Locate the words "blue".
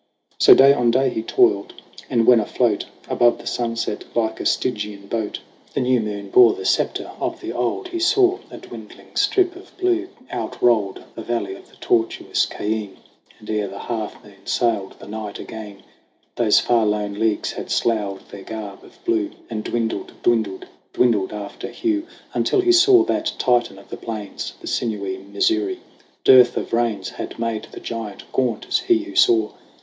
9.77-10.09, 19.05-19.29